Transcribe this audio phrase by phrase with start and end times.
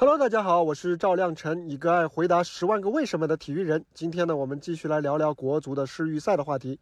[0.00, 3.84] Hello，大家好，我是赵亮晨，一个爱回答十万个为什么的体育人。
[3.92, 6.80] 今天呢，我们继续来聊聊国足的世预赛的话题。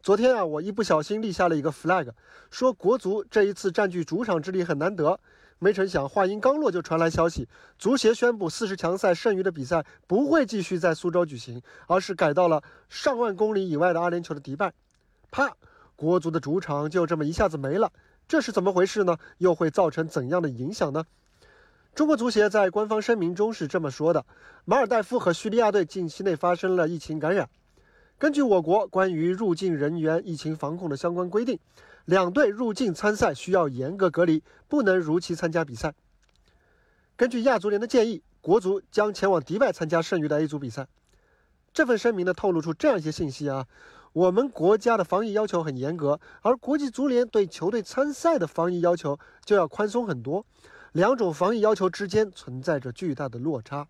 [0.00, 2.12] 昨天啊，我一不小心立下了一个 flag，
[2.52, 5.18] 说国足这一次占据主场之力很难得。
[5.58, 14.72] 没成想，话音刚落就传来消息，足协宣布四十强赛剩余的比赛不会继续在苏州举行，而是改到了上万公里以外的阿联酋的迪拜。
[15.32, 15.56] 啪，
[15.96, 17.90] 国足的主场就这么一下子没了，
[18.28, 19.16] 这是怎么回事呢？
[19.38, 21.04] 又会造成怎样的影响呢？
[21.94, 24.26] 中国足协在官方声明中是这么说的：
[24.64, 27.48] 马尔代夫和叙利亚队近期内发生了疫情感染。
[28.18, 31.56] 根据我国关于入境人员疫情防控的相关规定，
[32.04, 35.94] 两队入境参赛需要严格隔离，不能如期参加比赛。
[37.14, 40.88] 根据亚足联的建议，国足将前往迪拜参加剩余的 A 组比赛。
[41.72, 43.68] 这份声明呢，透露出这样一些信息啊：
[44.12, 50.44] 我们国家的防疫要求很严格，而国际足联对球队参赛的防疫要求就要宽松很多。
[50.94, 53.88] 两种防疫要求之间存在着巨大的落差。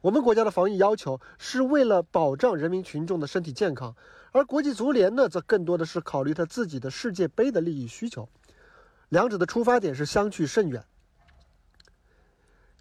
[0.00, 3.94] 我们国家的防疫要求是为了保障人民群众的身体健康，
[4.32, 8.28] 而国际足联呢，则更多的是考虑他自己的世界杯的利益需求。
[9.08, 10.84] 两者的出发点是相去甚远。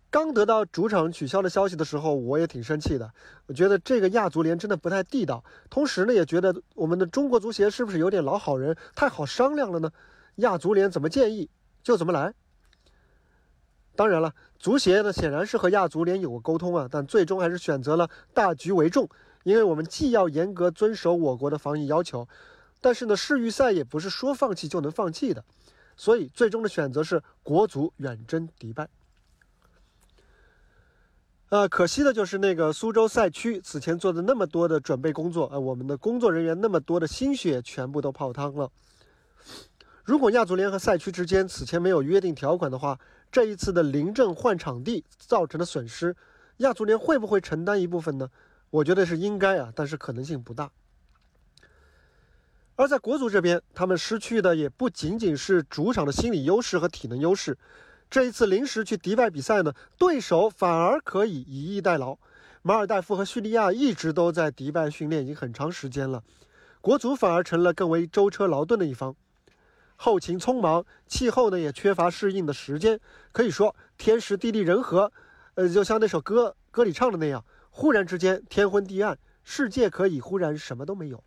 [0.10, 3.14] 刚得到主场取消的消息的时候，我也挺生气的。
[3.46, 9.92] 我觉得这个亚足联真的不太地道，同时呢，也觉得我们的中国足协是不是有点老好人，太好商量了呢？
[10.38, 11.48] 亚足联怎么建议
[11.84, 12.34] 就怎么来。
[13.96, 19.08] 当然了，足协呢显然是和亚足联有过沟通啊，但最终还是选择了大局为重，
[19.44, 22.28] 因为我们既要严格遵守我国的防疫要求，
[22.82, 25.44] 但是呢世预赛也不是说放弃就能放弃的，
[25.96, 28.90] 所以最终的选择是国足远征迪拜。
[31.50, 38.70] 呃，可惜的就是那个苏州赛区此前做的那么多的准备工作，呃，我们的工作人员那么多的心血全部都泡汤了。
[40.06, 43.00] 如果亚足联和赛区之间此前没有约定条款的话，
[43.32, 46.16] 这一次的临阵换场地造成的损失，
[46.58, 48.30] 亚足联会不会承担一部分呢？
[48.70, 50.70] 我觉得是应该啊，但是可能性不大。
[52.76, 57.58] 而在国足这边，他们失去的也不仅仅是主场的心理优势和体能优势，
[58.08, 62.16] 这一次临时去迪拜比赛呢，对手反而可以以逸待劳。
[62.62, 66.22] 马尔代夫和叙利亚一直都在迪拜训练已经很长时间了，
[66.80, 69.16] 国足反而成了更为舟车劳顿的一方。
[69.96, 73.00] 后勤匆忙，气候呢也缺乏适应的时间，
[73.32, 75.12] 可以说天时地利人和，
[75.56, 81.24] 呃，就像那首歌歌里唱的那样，忽然之间天昏地暗，世界可以忽然什么都没有。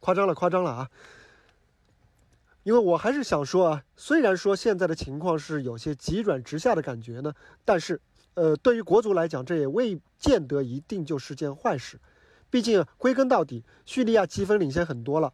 [0.00, 0.90] 夸张了，夸张了啊！
[2.62, 7.34] 因为我还是想说啊，虽然说现在的情况是有些急转直下的感觉呢，
[7.64, 8.00] 但是，
[8.34, 11.98] 呃，对于国足来讲，这也未见得一定就是件坏事。
[12.48, 15.32] 毕竟归根到底，叙利亚积分领先很多了。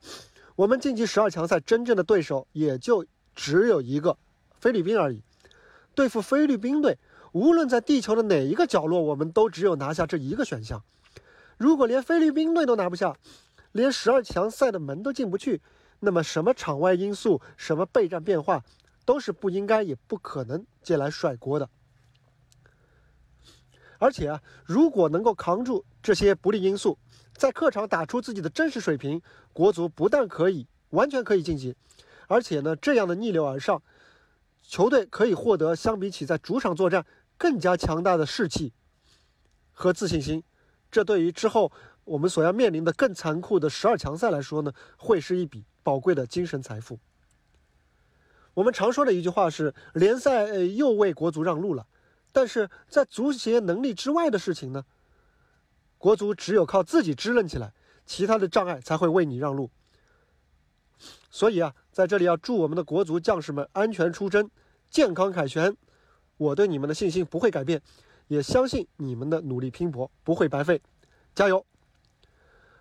[0.57, 4.17] 我们晋级十二强赛真正的对手也就只有一个
[4.59, 5.23] 菲律宾而已。
[5.95, 6.99] 对付菲律宾队，
[7.33, 10.83] 无论在地球的哪一个角落，我们都只有拿下这一个选项。
[11.59, 13.17] 如果连菲律宾队都拿不下，
[13.73, 15.61] 连十二强赛的门都进不去，
[16.01, 18.65] 那么什么场外因素、什么备战变化，
[19.05, 21.69] 都是不应该也不可能借来甩锅的。
[23.99, 26.99] 而且啊，如果能够扛住这些不利因素，
[27.37, 29.21] 在客场打出自己的真实水平，
[29.53, 31.77] 国足不但可以完全可以晋级，
[32.29, 33.83] 而且呢，这样的逆流而上，
[34.63, 37.05] 球队可以获得相比起在主场作战
[37.37, 38.73] 更加强大的士气
[39.73, 40.43] 和自信心。
[40.91, 41.71] 这对于之后
[42.05, 46.99] 我们所要面临的更残酷的十二强赛来说呢，会是一笔宝贵的精神财富。
[48.55, 51.87] 我们常说的一句话是：联赛又为国足让路了。
[52.33, 54.85] 但是在足协能力之外的事情呢？
[55.99, 57.73] 国足只有靠自己支棱起来，
[58.05, 59.71] 其他的障碍才会为你让路。
[61.31, 64.51] 所以啊，在这里要祝我们的国足将士们安全出征，
[64.91, 65.77] 健康凯旋。
[66.39, 67.83] 我对你们的信心不会改变，
[68.29, 70.81] 也相信你们的努力拼搏不会白费。
[71.35, 71.65] 加油！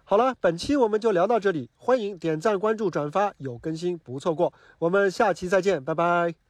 [0.03, 4.53] 好了，本期我们就聊到这里，欢迎点赞、关注、转发，有更新不错过。
[4.79, 6.44] 我们下期再见，拜拜。